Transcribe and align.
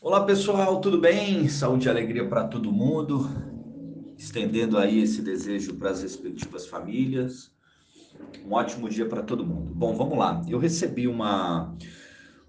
Olá 0.00 0.24
pessoal, 0.24 0.80
tudo 0.80 1.00
bem? 1.00 1.48
Saúde 1.48 1.86
e 1.86 1.90
alegria 1.90 2.26
para 2.26 2.44
todo 2.44 2.72
mundo. 2.72 3.28
Estendendo 4.16 4.78
aí 4.78 5.00
esse 5.00 5.20
desejo 5.20 5.74
para 5.74 5.90
as 5.90 6.02
respectivas 6.02 6.66
famílias. 6.66 7.52
Um 8.46 8.52
ótimo 8.52 8.88
dia 8.88 9.06
para 9.06 9.22
todo 9.22 9.44
mundo. 9.44 9.74
Bom, 9.74 9.94
vamos 9.94 10.16
lá. 10.16 10.42
Eu 10.48 10.58
recebi 10.58 11.06
uma 11.06 11.76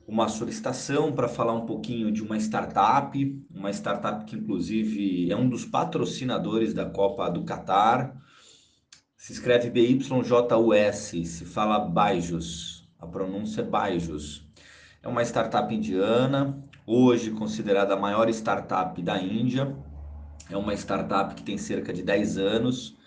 uma 0.07 0.29
solicitação 0.29 1.11
para 1.11 1.27
falar 1.27 1.51
um 1.51 1.65
pouquinho 1.65 2.13
de 2.13 2.23
uma 2.23 2.37
startup, 2.37 3.45
uma 3.53 3.69
startup 3.71 4.23
que 4.23 4.37
inclusive 4.37 5.29
é 5.29 5.35
um 5.35 5.49
dos 5.49 5.65
patrocinadores 5.65 6.73
da 6.73 6.85
Copa 6.85 7.29
do 7.29 7.43
Catar. 7.43 8.15
Se 9.17 9.33
escreve 9.33 9.69
BYJUS, 9.69 10.95
se 10.95 11.43
fala 11.43 11.79
Baijos, 11.79 12.87
a 12.97 13.05
pronúncia 13.05 13.59
é 13.59 13.65
Baijos. 13.65 14.46
É 15.07 15.09
uma 15.09 15.23
startup 15.23 15.73
indiana, 15.73 16.61
hoje 16.85 17.31
considerada 17.31 17.93
a 17.93 17.97
maior 17.97 18.27
startup 18.27 19.01
da 19.01 19.17
Índia. 19.17 19.73
É 20.49 20.57
uma 20.57 20.73
startup 20.73 21.33
que 21.33 21.43
tem 21.43 21.57
cerca 21.57 21.93
de 21.93 22.03
10 22.03 22.37
anos, 22.37 22.97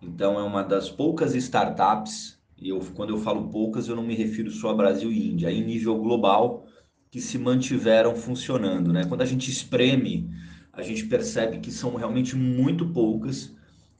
então 0.00 0.38
é 0.38 0.42
uma 0.44 0.62
das 0.62 0.88
poucas 0.88 1.34
startups 1.34 2.38
e 2.56 2.68
eu, 2.68 2.78
quando 2.94 3.10
eu 3.10 3.18
falo 3.18 3.48
poucas, 3.48 3.88
eu 3.88 3.96
não 3.96 4.04
me 4.04 4.14
refiro 4.14 4.52
só 4.52 4.70
a 4.70 4.74
Brasil 4.74 5.10
e 5.10 5.32
Índia, 5.32 5.50
em 5.50 5.64
nível 5.64 5.98
global, 5.98 6.64
que 7.10 7.20
se 7.20 7.36
mantiveram 7.38 8.14
funcionando. 8.14 8.92
Né? 8.92 9.04
Quando 9.06 9.22
a 9.22 9.26
gente 9.26 9.50
espreme, 9.50 10.30
a 10.72 10.80
gente 10.80 11.06
percebe 11.06 11.58
que 11.58 11.72
são 11.72 11.96
realmente 11.96 12.36
muito 12.36 12.86
poucas 12.90 13.52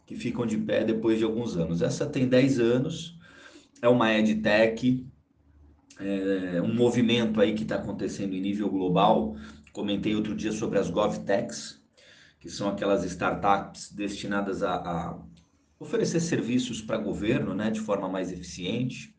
que 0.06 0.14
ficam 0.14 0.46
de 0.46 0.58
pé 0.58 0.84
depois 0.84 1.18
de 1.18 1.24
alguns 1.24 1.56
anos. 1.56 1.82
Essa 1.82 2.06
tem 2.06 2.28
10 2.28 2.60
anos, 2.60 3.18
é 3.82 3.88
uma 3.88 4.12
EdTech, 4.12 5.10
é 5.98 6.60
um 6.60 6.74
movimento 6.74 7.40
aí 7.40 7.54
que 7.54 7.62
está 7.62 7.76
acontecendo 7.76 8.34
em 8.34 8.40
nível 8.40 8.68
global. 8.68 9.36
Comentei 9.72 10.14
outro 10.14 10.34
dia 10.34 10.52
sobre 10.52 10.78
as 10.78 10.90
GovTechs, 10.90 11.80
que 12.40 12.50
são 12.50 12.68
aquelas 12.68 13.04
startups 13.04 13.92
destinadas 13.92 14.62
a, 14.62 14.74
a 14.74 15.18
oferecer 15.78 16.20
serviços 16.20 16.80
para 16.80 16.96
governo 16.98 17.54
né, 17.54 17.70
de 17.70 17.80
forma 17.80 18.08
mais 18.08 18.32
eficiente. 18.32 19.14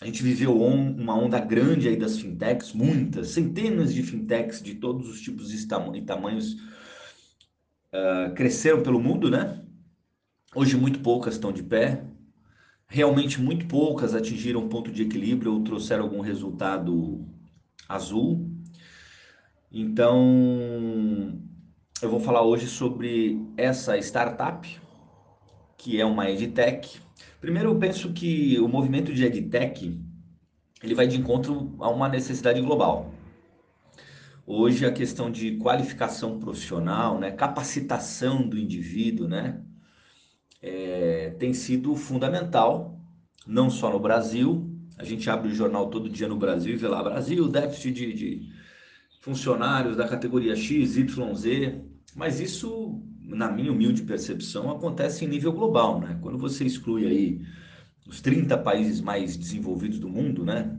A 0.00 0.06
gente 0.06 0.22
viveu 0.22 0.60
on, 0.60 0.92
uma 0.92 1.14
onda 1.14 1.38
grande 1.38 1.88
aí 1.88 1.96
das 1.96 2.18
fintechs, 2.18 2.72
muitas, 2.72 3.28
centenas 3.28 3.92
de 3.92 4.02
fintechs 4.02 4.62
de 4.62 4.74
todos 4.76 5.08
os 5.08 5.20
tipos 5.20 5.52
e, 5.52 5.66
tamanhos 5.66 6.54
uh, 7.92 8.34
cresceram 8.34 8.82
pelo 8.82 9.00
mundo, 9.00 9.30
né? 9.30 9.62
Hoje 10.54 10.76
muito 10.76 11.00
poucas 11.00 11.34
estão 11.34 11.52
de 11.52 11.62
pé, 11.62 12.02
realmente 12.90 13.40
muito 13.40 13.66
poucas 13.66 14.14
atingiram 14.16 14.68
ponto 14.68 14.90
de 14.90 15.02
equilíbrio 15.04 15.54
ou 15.54 15.62
trouxeram 15.62 16.02
algum 16.02 16.20
resultado 16.20 17.24
azul. 17.88 18.50
Então, 19.72 21.40
eu 22.02 22.10
vou 22.10 22.18
falar 22.18 22.42
hoje 22.42 22.66
sobre 22.66 23.40
essa 23.56 23.96
startup, 23.98 24.68
que 25.78 26.00
é 26.00 26.04
uma 26.04 26.28
edtech. 26.28 27.00
Primeiro, 27.40 27.70
eu 27.70 27.78
penso 27.78 28.12
que 28.12 28.58
o 28.58 28.66
movimento 28.66 29.14
de 29.14 29.24
edtech 29.24 29.96
ele 30.82 30.94
vai 30.94 31.06
de 31.06 31.16
encontro 31.16 31.76
a 31.78 31.88
uma 31.88 32.08
necessidade 32.08 32.60
global. 32.60 33.14
Hoje 34.44 34.84
a 34.84 34.90
questão 34.90 35.30
de 35.30 35.58
qualificação 35.58 36.40
profissional, 36.40 37.20
né, 37.20 37.30
capacitação 37.30 38.48
do 38.48 38.58
indivíduo, 38.58 39.28
né, 39.28 39.62
é, 40.62 41.30
tem 41.38 41.52
sido 41.52 41.94
fundamental, 41.94 43.00
não 43.46 43.70
só 43.70 43.90
no 43.90 44.00
Brasil. 44.00 44.66
A 44.98 45.04
gente 45.04 45.28
abre 45.30 45.48
o 45.48 45.54
jornal 45.54 45.88
todo 45.88 46.08
dia 46.08 46.28
no 46.28 46.36
Brasil 46.36 46.74
e 46.74 46.76
vê 46.76 46.88
lá 46.88 47.02
Brasil 47.02 47.48
déficit 47.48 47.92
de, 47.92 48.12
de 48.12 48.52
funcionários 49.20 49.96
da 49.96 50.06
categoria 50.06 50.54
X, 50.54 50.96
Y, 50.96 51.34
Z. 51.34 51.80
Mas 52.14 52.40
isso 52.40 53.02
na 53.30 53.50
minha 53.50 53.72
humilde 53.72 54.02
percepção, 54.02 54.70
acontece 54.70 55.24
em 55.24 55.28
nível 55.28 55.52
global, 55.52 56.00
né? 56.00 56.18
Quando 56.20 56.36
você 56.36 56.64
exclui 56.64 57.06
aí 57.06 57.40
os 58.06 58.20
30 58.20 58.58
países 58.58 59.00
mais 59.00 59.36
desenvolvidos 59.36 59.98
do 59.98 60.08
mundo, 60.08 60.44
né? 60.44 60.76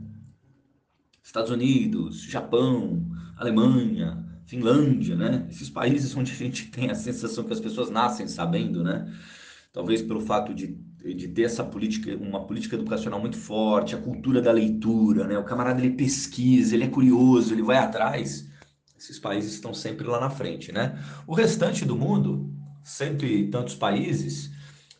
Estados 1.22 1.50
Unidos, 1.50 2.22
Japão, 2.22 3.06
Alemanha, 3.36 4.22
Finlândia, 4.44 5.16
né? 5.16 5.46
Esses 5.50 5.70
países 5.70 6.14
onde 6.14 6.32
a 6.32 6.34
gente 6.34 6.66
tem 6.70 6.90
a 6.90 6.94
sensação 6.94 7.44
que 7.44 7.52
as 7.52 7.60
pessoas 7.60 7.90
nascem 7.90 8.28
sabendo, 8.28 8.84
né? 8.84 9.10
Talvez 9.72 10.02
pelo 10.02 10.20
fato 10.20 10.52
de, 10.52 10.66
de 10.66 11.28
ter 11.28 11.42
essa 11.42 11.64
política, 11.64 12.14
uma 12.16 12.46
política 12.46 12.76
educacional 12.76 13.18
muito 13.20 13.36
forte, 13.36 13.94
a 13.94 13.98
cultura 13.98 14.42
da 14.42 14.52
leitura, 14.52 15.26
né? 15.26 15.38
O 15.38 15.44
camarada 15.44 15.80
ele 15.80 15.96
pesquisa, 15.96 16.74
ele 16.74 16.84
é 16.84 16.88
curioso, 16.88 17.54
ele 17.54 17.62
vai 17.62 17.78
atrás 17.78 18.52
esses 19.02 19.18
países 19.18 19.54
estão 19.54 19.74
sempre 19.74 20.06
lá 20.06 20.20
na 20.20 20.30
frente, 20.30 20.70
né? 20.70 20.96
O 21.26 21.34
restante 21.34 21.84
do 21.84 21.96
mundo, 21.96 22.48
cento 22.84 23.26
e 23.26 23.48
tantos 23.48 23.74
países, 23.74 24.52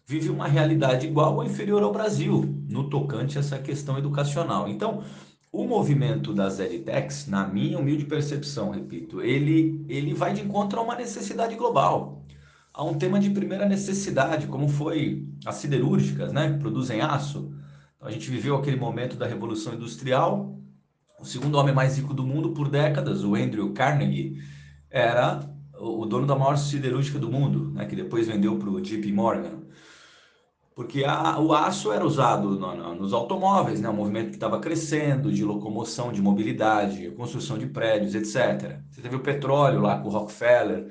vive 0.05 0.29
uma 0.29 0.49
realidade 0.49 1.07
igual 1.07 1.37
ou 1.37 1.45
inferior 1.45 1.85
ao 1.85 1.93
Brasil 1.93 2.43
no 2.69 2.91
tocante 2.91 3.39
a 3.39 3.41
essa 3.41 3.59
questão 3.61 3.97
educacional. 3.97 4.69
Então, 4.69 5.05
o 5.53 5.65
movimento 5.65 6.35
das 6.35 6.59
edtechs, 6.59 7.29
na 7.29 7.47
minha 7.47 7.79
humilde 7.79 8.05
percepção, 8.05 8.71
repito, 8.71 9.21
ele, 9.21 9.85
ele 9.89 10.13
vai 10.13 10.33
de 10.33 10.43
encontro 10.43 10.81
a 10.81 10.83
uma 10.83 10.97
necessidade 10.97 11.55
global, 11.55 12.22
a 12.75 12.85
um 12.85 12.95
tema 12.95 13.21
de 13.21 13.31
primeira 13.31 13.69
necessidade, 13.69 14.47
como 14.47 14.69
foi 14.69 15.29
as 15.45 15.57
siderúrgicas, 15.57 16.33
né, 16.33 16.53
que 16.53 16.59
produzem 16.59 17.01
aço. 17.01 17.53
Então, 17.97 18.09
a 18.09 18.11
gente 18.11 18.31
viveu 18.31 18.57
aquele 18.57 18.77
momento 18.77 19.17
da 19.17 19.27
Revolução 19.27 19.75
Industrial, 19.75 20.59
o 21.21 21.25
segundo 21.25 21.57
homem 21.57 21.75
mais 21.75 21.97
rico 21.99 22.15
do 22.15 22.25
mundo 22.25 22.51
por 22.51 22.69
décadas, 22.69 23.23
o 23.23 23.35
Andrew 23.35 23.73
Carnegie, 23.73 24.43
era 24.91 25.41
o 25.79 26.07
dono 26.07 26.27
da 26.27 26.37
maior 26.37 26.57
siderúrgica 26.57 27.19
do 27.19 27.31
mundo, 27.31 27.71
né, 27.73 27.87
que 27.87 27.97
depois 27.97 28.27
vendeu 28.27 28.57
para 28.59 28.71
o 28.71 28.81
JP 28.81 29.13
Morgan. 29.13 29.63
Porque 30.75 31.05
a, 31.05 31.39
o 31.39 31.53
aço 31.53 31.93
era 31.93 32.05
usado 32.05 32.59
no, 32.59 32.75
no, 32.75 32.95
nos 32.95 33.13
automóveis, 33.13 33.81
né, 33.81 33.89
um 33.91 33.95
movimento 33.95 34.31
que 34.31 34.37
estava 34.37 34.59
crescendo, 34.59 35.31
de 35.31 35.45
locomoção, 35.45 36.11
de 36.11 36.23
mobilidade, 36.23 37.11
construção 37.11 37.59
de 37.59 37.67
prédios, 37.67 38.15
etc. 38.15 38.81
Você 38.91 39.03
teve 39.03 39.17
o 39.17 39.21
petróleo 39.21 39.81
lá 39.81 39.99
com 39.99 40.09
o 40.09 40.11
Rockefeller. 40.11 40.91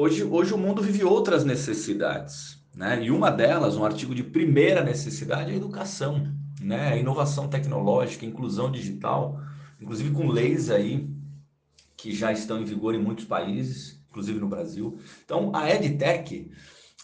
Hoje, 0.00 0.22
hoje 0.22 0.54
o 0.54 0.58
mundo 0.58 0.80
vive 0.80 1.04
outras 1.04 1.44
necessidades. 1.44 2.58
Né? 2.74 3.02
E 3.02 3.10
uma 3.10 3.30
delas, 3.30 3.76
um 3.76 3.84
artigo 3.84 4.14
de 4.14 4.22
primeira 4.22 4.84
necessidade, 4.84 5.50
é 5.50 5.54
a 5.54 5.56
educação 5.56 6.38
né? 6.60 6.98
Inovação 6.98 7.48
tecnológica, 7.48 8.26
inclusão 8.26 8.70
digital, 8.70 9.40
inclusive 9.80 10.10
com 10.10 10.28
leis 10.28 10.70
aí 10.70 11.08
que 11.96 12.14
já 12.14 12.32
estão 12.32 12.60
em 12.60 12.64
vigor 12.64 12.94
em 12.94 13.02
muitos 13.02 13.24
países, 13.24 14.00
inclusive 14.08 14.38
no 14.38 14.48
Brasil. 14.48 14.98
Então, 15.24 15.50
a 15.54 15.68
EdTech, 15.68 16.50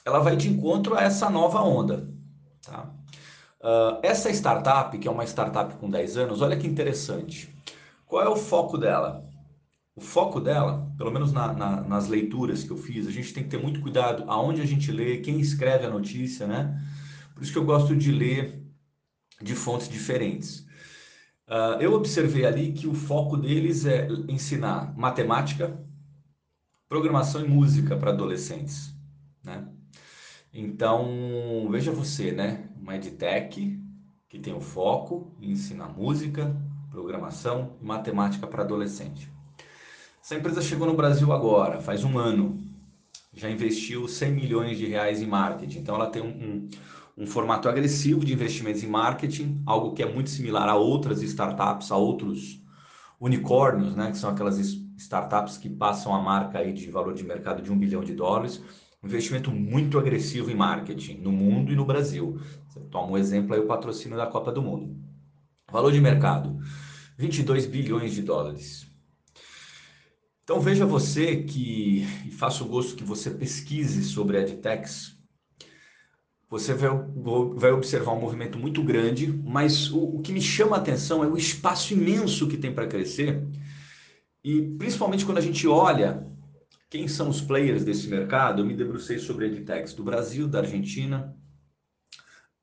ela 0.05 0.21
vai 0.21 0.37
de 0.37 0.49
encontro 0.49 0.95
a 0.95 1.03
essa 1.03 1.29
nova 1.29 1.61
onda, 1.63 2.09
tá? 2.63 2.91
Uh, 3.61 3.99
essa 4.03 4.31
startup, 4.31 4.97
que 4.99 5.09
é 5.09 5.11
uma 5.11 5.25
startup 5.25 5.75
com 5.77 5.89
10 5.89 6.19
anos, 6.19 6.43
olha 6.43 6.57
que 6.57 6.67
interessante. 6.67 7.53
Qual 8.07 8.23
é 8.23 8.29
o 8.29 8.37
foco 8.37 8.77
dela? 8.77 9.27
O 9.97 10.01
foco 10.01 10.41
dela, 10.41 10.93
pelo 10.99 11.13
menos 11.13 11.33
na, 11.33 11.53
na, 11.53 11.81
nas 11.83 12.09
leituras 12.09 12.65
que 12.65 12.71
eu 12.71 12.77
fiz, 12.77 13.07
a 13.07 13.13
gente 13.13 13.33
tem 13.33 13.45
que 13.45 13.51
ter 13.51 13.63
muito 13.63 13.81
cuidado 13.81 14.25
aonde 14.27 14.61
a 14.61 14.67
gente 14.67 14.91
lê, 14.91 15.19
quem 15.19 15.39
escreve 15.39 15.87
a 15.87 15.91
notícia, 15.91 16.47
né? 16.47 16.83
Por 17.33 17.43
isso 17.43 17.53
que 17.53 17.59
eu 17.59 17.65
gosto 17.65 17.95
de 17.95 18.11
ler 18.11 18.61
de 19.41 19.55
fontes 19.55 19.89
diferentes. 19.89 20.67
Uh, 21.47 21.79
eu 21.81 21.93
observei 21.93 22.45
ali 22.45 22.73
que 22.73 22.87
o 22.89 22.95
foco 22.95 23.37
deles 23.37 23.85
é 23.85 24.09
ensinar 24.29 24.97
matemática, 24.97 25.79
programação 26.89 27.45
e 27.45 27.49
música 27.49 27.97
para 27.97 28.11
adolescentes, 28.11 28.93
né? 29.45 29.69
Então, 30.53 31.69
veja 31.71 31.93
você, 31.93 32.33
né? 32.33 32.69
Uma 32.77 32.97
edtech 32.97 33.81
que 34.29 34.39
tem 34.39 34.55
o 34.55 34.61
foco 34.61 35.37
em 35.41 35.53
ensinar 35.53 35.89
música, 35.89 36.57
programação 36.91 37.77
e 37.81 37.85
matemática 37.85 38.47
para 38.47 38.63
adolescente. 38.63 39.31
Essa 40.25 40.37
empresa 40.37 40.63
chegou 40.63 40.87
no 40.87 40.95
Brasil 40.95 41.31
agora, 41.35 41.83
faz 41.83 42.03
um 42.03 42.17
ano. 42.17 42.59
Já 43.35 43.51
investiu 43.51 44.09
100 44.09 44.33
milhões 44.33 44.79
de 44.79 44.87
reais 44.87 45.21
em 45.21 45.27
marketing. 45.27 45.81
Então, 45.81 45.97
ela 45.97 46.07
tem 46.07 46.23
um, 46.23 46.29
um 46.29 46.71
um 47.17 47.27
formato 47.27 47.69
agressivo 47.69 48.25
de 48.25 48.33
investimentos 48.33 48.83
em 48.83 48.89
marketing, 48.89 49.63
algo 49.65 49.93
que 49.93 50.03
é 50.03 50.13
muito 50.13 50.31
similar 50.31 50.69
a 50.69 50.75
outras 50.75 51.23
startups, 51.23 51.93
a 51.93 51.97
outros 51.97 52.61
unicórnios, 53.21 53.95
né, 53.95 54.11
que 54.11 54.19
são 54.19 54.31
aquelas 54.31 54.59
startups 54.97 55.57
que 55.57 55.69
passam 55.69 56.15
a 56.15 56.21
marca 56.21 56.59
aí 56.59 56.73
de 56.73 56.91
valor 56.91 57.15
de 57.15 57.23
mercado 57.23 57.63
de 57.63 57.71
um 57.71 57.79
bilhão 57.79 58.03
de 58.03 58.15
dólares. 58.15 58.61
Investimento 59.03 59.51
muito 59.51 59.99
agressivo 59.99 60.51
em 60.51 60.57
marketing 60.57 61.19
no 61.19 61.31
mundo 61.31 61.71
e 61.71 61.77
no 61.77 61.85
Brasil. 61.85 62.41
Você 62.67 62.81
toma 62.91 63.13
um 63.13 63.19
exemplo 63.19 63.55
aí, 63.55 63.61
o 63.61 63.67
patrocínio 63.67 64.17
da 64.17 64.27
Copa 64.27 64.51
do 64.51 64.63
Mundo. 64.63 64.97
Valor 65.71 65.93
de 65.93 66.01
mercado, 66.01 66.59
22 67.17 67.67
bilhões 67.67 68.13
de 68.13 68.23
dólares. 68.23 68.94
Então 70.45 70.61
veja 70.61 70.85
você 70.85 71.43
que, 71.43 72.03
e 72.27 72.31
faça 72.31 72.63
o 72.63 72.69
gosto 72.69 72.95
que 72.95 73.03
você 73.03 73.31
pesquise 73.31 74.05
sobre 74.05 74.39
EdTechs, 74.39 75.19
você 76.51 76.75
vai, 76.75 76.91
vai 77.57 77.73
observar 77.73 78.13
um 78.13 78.21
movimento 78.21 78.59
muito 78.59 78.83
grande, 78.83 79.27
mas 79.27 79.91
o, 79.91 80.17
o 80.17 80.21
que 80.21 80.33
me 80.33 80.43
chama 80.43 80.77
a 80.77 80.79
atenção 80.79 81.25
é 81.25 81.27
o 81.27 81.39
espaço 81.39 81.95
imenso 81.95 82.47
que 82.47 82.59
tem 82.59 82.73
para 82.73 82.87
crescer. 82.87 83.43
E 84.45 84.61
principalmente 84.77 85.25
quando 85.25 85.39
a 85.39 85.41
gente 85.41 85.67
olha 85.67 86.27
quem 86.91 87.09
são 87.09 87.31
os 87.31 87.41
players 87.41 87.83
desse 87.83 88.07
mercado, 88.07 88.61
eu 88.61 88.67
me 88.67 88.77
debrucei 88.77 89.19
sobre 89.19 89.47
edtechs 89.47 89.95
do 89.95 90.05
Brasil, 90.05 90.47
da 90.47 90.59
Argentina, 90.59 91.35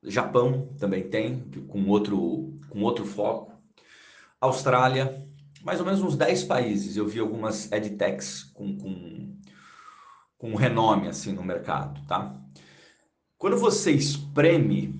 Japão 0.04 0.74
também 0.80 1.10
tem, 1.10 1.44
com 1.68 1.88
outro, 1.88 2.60
com 2.70 2.82
outro 2.84 3.06
foco, 3.06 3.52
Austrália, 4.40 5.28
mais 5.64 5.80
ou 5.80 5.86
menos 5.86 6.02
uns 6.02 6.16
10 6.16 6.44
países 6.46 6.98
eu 6.98 7.08
vi 7.08 7.20
algumas 7.20 7.72
edtechs 7.72 8.44
com, 8.44 8.78
com, 8.78 9.38
com 10.38 10.56
renome 10.56 11.08
assim 11.08 11.34
no 11.34 11.44
mercado, 11.44 12.06
tá? 12.08 12.36
Quando 13.38 13.58
você 13.58 13.92
espreme, 13.92 15.00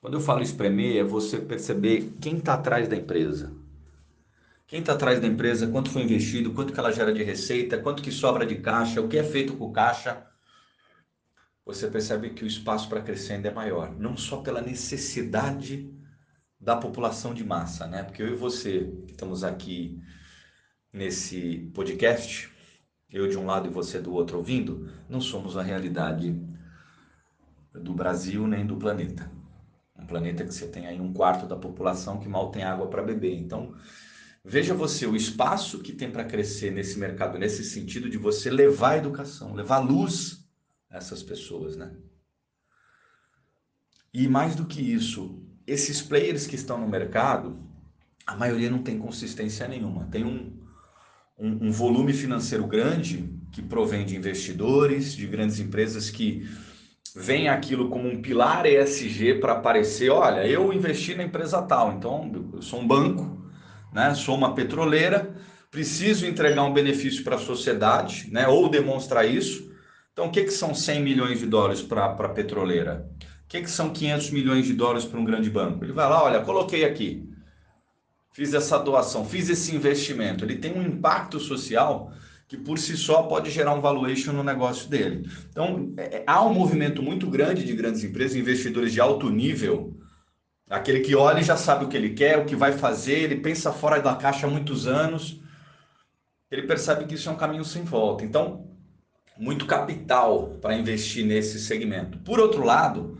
quando 0.00 0.14
eu 0.14 0.20
falo 0.20 0.42
espremer, 0.42 0.96
é 0.96 1.04
você 1.04 1.38
perceber 1.38 2.14
quem 2.20 2.38
está 2.38 2.54
atrás 2.54 2.88
da 2.88 2.96
empresa. 2.96 3.54
Quem 4.66 4.80
está 4.80 4.94
atrás 4.94 5.20
da 5.20 5.26
empresa, 5.26 5.66
quanto 5.66 5.90
foi 5.90 6.02
investido, 6.02 6.52
quanto 6.52 6.72
que 6.72 6.78
ela 6.80 6.92
gera 6.92 7.12
de 7.12 7.22
receita, 7.22 7.78
quanto 7.78 8.02
que 8.02 8.10
sobra 8.10 8.46
de 8.46 8.56
caixa, 8.56 9.00
o 9.00 9.08
que 9.08 9.18
é 9.18 9.22
feito 9.22 9.56
com 9.56 9.72
caixa. 9.72 10.26
Você 11.66 11.88
percebe 11.88 12.30
que 12.30 12.44
o 12.44 12.46
espaço 12.46 12.88
para 12.88 13.02
crescer 13.02 13.34
ainda 13.34 13.48
é 13.48 13.54
maior, 13.54 13.94
não 13.96 14.16
só 14.16 14.38
pela 14.38 14.60
necessidade 14.60 15.92
da 16.60 16.76
população 16.76 17.32
de 17.32 17.42
massa, 17.42 17.86
né? 17.86 18.02
Porque 18.02 18.22
eu 18.22 18.28
e 18.28 18.36
você, 18.36 18.92
que 19.06 19.12
estamos 19.12 19.42
aqui 19.42 19.98
nesse 20.92 21.70
podcast, 21.74 22.52
eu 23.10 23.28
de 23.28 23.38
um 23.38 23.46
lado 23.46 23.66
e 23.66 23.72
você 23.72 24.00
do 24.00 24.12
outro 24.12 24.36
ouvindo, 24.38 24.90
não 25.08 25.20
somos 25.20 25.56
a 25.56 25.62
realidade 25.62 26.38
do 27.72 27.94
Brasil 27.94 28.46
nem 28.46 28.66
do 28.66 28.76
planeta. 28.76 29.30
Um 29.98 30.06
planeta 30.06 30.44
que 30.44 30.52
você 30.52 30.66
tem 30.66 30.86
aí 30.86 31.00
um 31.00 31.12
quarto 31.12 31.46
da 31.46 31.56
população 31.56 32.20
que 32.20 32.28
mal 32.28 32.50
tem 32.50 32.62
água 32.62 32.88
para 32.88 33.02
beber. 33.02 33.34
Então, 33.34 33.74
veja 34.44 34.74
você 34.74 35.06
o 35.06 35.16
espaço 35.16 35.80
que 35.80 35.92
tem 35.92 36.10
para 36.10 36.24
crescer 36.24 36.70
nesse 36.70 36.98
mercado, 36.98 37.38
nesse 37.38 37.64
sentido 37.64 38.08
de 38.08 38.18
você 38.18 38.50
levar 38.50 38.90
a 38.90 38.98
educação, 38.98 39.54
levar 39.54 39.78
luz 39.78 40.44
a 40.90 40.98
essas 40.98 41.22
pessoas, 41.22 41.76
né? 41.76 41.96
E 44.12 44.26
mais 44.26 44.56
do 44.56 44.66
que 44.66 44.80
isso, 44.80 45.40
esses 45.66 46.00
players 46.02 46.46
que 46.46 46.56
estão 46.56 46.78
no 46.78 46.88
mercado, 46.88 47.58
a 48.26 48.36
maioria 48.36 48.70
não 48.70 48.82
tem 48.82 48.98
consistência 48.98 49.66
nenhuma. 49.66 50.06
Tem 50.10 50.24
um, 50.24 50.52
um, 51.38 51.68
um 51.68 51.72
volume 51.72 52.12
financeiro 52.12 52.66
grande 52.66 53.28
que 53.52 53.62
provém 53.62 54.04
de 54.04 54.16
investidores, 54.16 55.14
de 55.14 55.26
grandes 55.26 55.58
empresas 55.58 56.10
que 56.10 56.48
vem 57.14 57.48
aquilo 57.48 57.88
como 57.88 58.08
um 58.08 58.22
pilar 58.22 58.66
ESG 58.66 59.40
para 59.40 59.54
aparecer, 59.54 60.10
olha, 60.10 60.46
eu 60.46 60.72
investi 60.72 61.14
na 61.14 61.24
empresa 61.24 61.60
tal, 61.62 61.92
então 61.92 62.30
eu 62.54 62.62
sou 62.62 62.80
um 62.80 62.86
banco, 62.86 63.44
né? 63.92 64.14
Sou 64.14 64.36
uma 64.36 64.54
petroleira, 64.54 65.34
preciso 65.70 66.26
entregar 66.26 66.62
um 66.62 66.72
benefício 66.72 67.24
para 67.24 67.36
a 67.36 67.40
sociedade, 67.40 68.28
né? 68.30 68.46
Ou 68.46 68.68
demonstrar 68.68 69.26
isso. 69.26 69.70
Então, 70.12 70.26
o 70.26 70.30
que, 70.30 70.44
que 70.44 70.50
são 70.50 70.74
100 70.74 71.02
milhões 71.02 71.38
de 71.38 71.46
dólares 71.46 71.82
para 71.82 72.06
a 72.06 72.28
petroleira? 72.28 73.08
Que, 73.50 73.62
que 73.62 73.70
são 73.70 73.90
500 73.90 74.30
milhões 74.30 74.64
de 74.64 74.72
dólares 74.72 75.04
para 75.04 75.18
um 75.18 75.24
grande 75.24 75.50
banco? 75.50 75.84
Ele 75.84 75.92
vai 75.92 76.08
lá, 76.08 76.22
olha, 76.22 76.40
coloquei 76.40 76.84
aqui, 76.84 77.28
fiz 78.30 78.54
essa 78.54 78.78
doação, 78.78 79.24
fiz 79.24 79.50
esse 79.50 79.74
investimento. 79.74 80.44
Ele 80.44 80.54
tem 80.54 80.72
um 80.72 80.82
impacto 80.82 81.40
social 81.40 82.12
que 82.46 82.56
por 82.56 82.78
si 82.78 82.96
só 82.96 83.24
pode 83.24 83.50
gerar 83.50 83.74
um 83.74 83.80
valuation 83.80 84.32
no 84.32 84.44
negócio 84.44 84.88
dele. 84.88 85.28
Então, 85.50 85.92
é, 85.96 86.18
é, 86.18 86.24
há 86.28 86.40
um 86.44 86.54
movimento 86.54 87.02
muito 87.02 87.28
grande 87.28 87.64
de 87.64 87.72
grandes 87.74 88.04
empresas, 88.04 88.36
investidores 88.36 88.92
de 88.92 89.00
alto 89.00 89.28
nível, 89.28 89.98
aquele 90.68 91.00
que 91.00 91.16
olha 91.16 91.40
e 91.40 91.44
já 91.44 91.56
sabe 91.56 91.84
o 91.84 91.88
que 91.88 91.96
ele 91.96 92.10
quer, 92.10 92.38
o 92.38 92.44
que 92.44 92.54
vai 92.54 92.70
fazer, 92.70 93.18
ele 93.18 93.40
pensa 93.40 93.72
fora 93.72 94.00
da 94.00 94.14
caixa 94.14 94.46
há 94.46 94.50
muitos 94.50 94.86
anos, 94.86 95.40
ele 96.48 96.68
percebe 96.68 97.04
que 97.04 97.14
isso 97.14 97.28
é 97.28 97.32
um 97.32 97.36
caminho 97.36 97.64
sem 97.64 97.82
volta. 97.82 98.24
Então, 98.24 98.68
muito 99.36 99.66
capital 99.66 100.56
para 100.60 100.76
investir 100.76 101.26
nesse 101.26 101.58
segmento. 101.58 102.18
Por 102.18 102.38
outro 102.38 102.64
lado, 102.64 103.18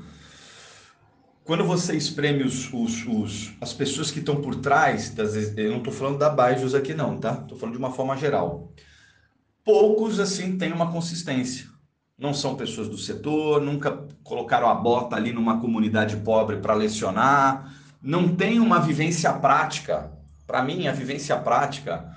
quando 1.50 1.64
você 1.64 1.97
espreme 1.97 2.44
os, 2.44 2.73
os, 2.73 3.05
os, 3.08 3.52
as 3.61 3.73
pessoas 3.73 4.12
que 4.12 4.20
estão 4.20 4.41
por 4.41 4.55
trás, 4.55 5.11
das, 5.11 5.35
eu 5.58 5.73
não 5.73 5.79
estou 5.79 5.93
falando 5.93 6.17
da 6.17 6.31
Baijos 6.31 6.76
aqui 6.76 6.94
não, 6.94 7.19
tá? 7.19 7.41
Estou 7.43 7.58
falando 7.58 7.75
de 7.75 7.79
uma 7.81 7.91
forma 7.91 8.17
geral 8.17 8.73
poucos 9.64 10.19
assim 10.19 10.56
têm 10.56 10.73
uma 10.73 10.91
consistência. 10.91 11.67
Não 12.19 12.35
são 12.35 12.56
pessoas 12.56 12.88
do 12.88 12.99
setor, 12.99 13.61
nunca 13.61 14.06
colocaram 14.23 14.69
a 14.69 14.75
bota 14.75 15.17
ali 15.17 15.32
numa 15.32 15.61
comunidade 15.61 16.17
pobre 16.19 16.58
para 16.58 16.75
lecionar, 16.75 17.75
não 18.03 18.35
tem 18.35 18.61
uma 18.61 18.79
vivência 18.79 19.32
prática. 19.32 20.12
Para 20.46 20.62
mim, 20.62 20.87
a 20.87 20.93
vivência 20.93 21.37
prática, 21.37 22.12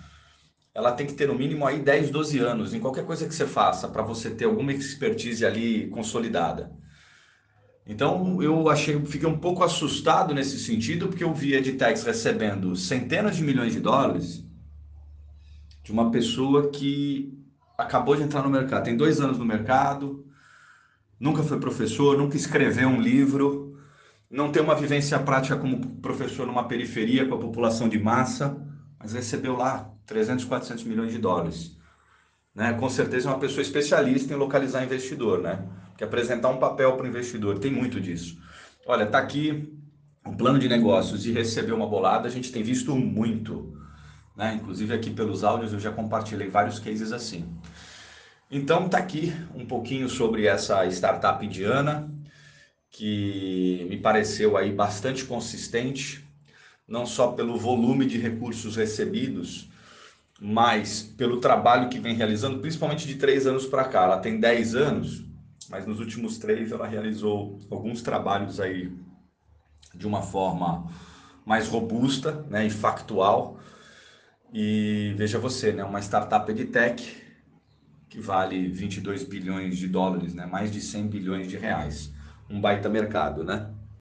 ela 0.74 0.92
tem 0.92 1.06
que 1.06 1.14
ter 1.14 1.28
no 1.28 1.36
mínimo 1.36 1.66
aí 1.66 1.80
10, 1.80 2.10
12 2.10 2.40
anos 2.40 2.74
em 2.74 2.80
qualquer 2.80 3.06
coisa 3.06 3.28
que 3.28 3.36
você 3.36 3.46
faça, 3.46 3.88
para 3.88 4.02
você 4.02 4.30
ter 4.32 4.46
alguma 4.46 4.74
expertise 4.74 5.46
ali 5.46 5.88
consolidada. 5.90 6.72
Então, 7.86 8.42
eu 8.42 8.70
achei, 8.70 9.00
fiquei 9.06 9.28
um 9.28 9.38
pouco 9.38 9.64
assustado 9.64 10.34
nesse 10.34 10.58
sentido, 10.58 11.08
porque 11.08 11.24
eu 11.24 11.34
vi 11.34 11.54
edtechs 11.54 12.04
recebendo 12.04 12.76
centenas 12.76 13.36
de 13.36 13.44
milhões 13.44 13.74
de 13.74 13.80
dólares 13.80 14.44
de 15.84 15.92
uma 15.92 16.10
pessoa 16.10 16.70
que 16.70 17.38
acabou 17.78 18.16
de 18.16 18.24
entrar 18.24 18.42
no 18.42 18.50
mercado, 18.50 18.86
tem 18.86 18.96
dois 18.96 19.20
anos 19.20 19.38
no 19.38 19.44
mercado, 19.44 20.26
nunca 21.20 21.44
foi 21.44 21.60
professor, 21.60 22.18
nunca 22.18 22.38
escreveu 22.38 22.88
um 22.88 23.02
livro, 23.02 23.78
não 24.30 24.50
tem 24.50 24.64
uma 24.64 24.76
vivência 24.76 25.20
prática 25.20 25.58
como 25.58 25.98
professor 25.98 26.48
numa 26.48 26.68
periferia 26.68 27.28
com 27.28 27.36
a 27.36 27.40
população 27.40 27.90
de 27.90 28.00
massa, 28.00 28.58
mas 28.98 29.12
recebeu 29.12 29.58
lá 29.58 29.92
300, 30.06 30.46
400 30.46 30.86
milhões 30.86 31.12
de 31.12 31.18
dólares. 31.18 31.78
Né? 32.54 32.74
Com 32.74 32.90
certeza 32.90 33.28
é 33.28 33.32
uma 33.32 33.40
pessoa 33.40 33.62
especialista 33.62 34.34
em 34.34 34.38
localizar 34.38 34.84
investidor, 34.84 35.42
né? 35.42 35.68
Que 35.98 36.04
apresentar 36.04 36.50
um 36.50 36.58
papel 36.58 36.96
para 36.96 37.06
o 37.06 37.10
investidor, 37.10 37.60
tem 37.60 37.72
muito 37.72 38.00
disso. 38.00 38.38
Olha, 38.86 39.06
tá 39.06 39.18
aqui 39.18 39.74
o 40.26 40.36
plano 40.36 40.60
de 40.60 40.70
negócios 40.70 41.26
e 41.26 41.32
receber 41.32 41.74
uma 41.74 41.88
bolada, 41.88 42.28
a 42.28 42.32
gente 42.32 42.52
tem 42.52 42.64
visto 42.64 42.96
muito. 42.96 43.74
Né? 44.36 44.56
Inclusive 44.56 44.94
aqui 44.94 45.12
pelos 45.12 45.44
áudios 45.44 45.74
eu 45.74 45.80
já 45.80 45.92
compartilhei 45.92 46.50
vários 46.50 46.80
cases 46.80 47.12
assim. 47.12 47.46
Então 48.50 48.88
tá 48.88 48.98
aqui 48.98 49.34
um 49.56 49.66
pouquinho 49.66 50.08
sobre 50.08 50.46
essa 50.46 50.86
startup 50.88 51.44
indiana 51.46 52.10
que 52.90 53.88
me 53.90 53.98
pareceu 53.98 54.56
aí 54.56 54.72
bastante 54.72 55.26
consistente, 55.26 56.24
não 56.88 57.06
só 57.06 57.32
pelo 57.32 57.58
volume 57.58 58.06
de 58.06 58.20
recursos 58.20 58.76
recebidos, 58.76 59.70
mas 60.42 61.02
pelo 61.02 61.40
trabalho 61.40 61.90
que 61.90 62.00
vem 62.00 62.16
realizando, 62.16 62.60
principalmente 62.60 63.08
de 63.08 63.16
três 63.16 63.48
anos 63.48 63.66
para 63.66 63.86
cá. 63.86 64.04
Ela 64.04 64.20
tem 64.20 64.40
dez 64.40 64.76
anos, 64.76 65.24
mas 65.70 65.86
nos 65.86 66.00
últimos 66.00 66.38
três 66.38 66.72
ela 66.72 66.88
realizou 66.88 67.60
alguns 67.70 68.02
trabalhos 68.02 68.60
aí 68.60 68.92
de 69.94 70.08
uma 70.08 70.22
forma 70.22 70.92
mais 71.46 71.68
robusta 71.68 72.46
né, 72.50 72.66
e 72.66 72.70
factual 72.70 73.60
e 74.54 75.14
veja 75.18 75.40
você, 75.40 75.72
né, 75.72 75.84
uma 75.84 76.00
startup 76.00 76.52
de 76.54 76.66
tech 76.66 77.22
que 78.10 78.20
vale 78.20 78.68
22 78.68 79.24
bilhões 79.24 79.78
de 79.78 79.88
dólares, 79.88 80.34
né, 80.34 80.46
mais 80.46 80.72
de 80.72 80.80
100 80.80 81.08
bilhões 81.08 81.48
de 81.48 81.58
reais. 81.58 82.12
Um 82.50 82.62
baita 82.62 82.88
mercado, 82.88 83.44
né? 83.44 83.72